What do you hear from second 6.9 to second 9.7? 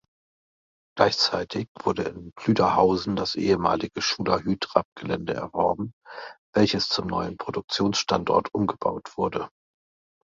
neuen Produktionsstandort umgebaut wurde.